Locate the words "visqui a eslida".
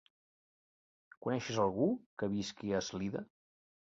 2.37-3.23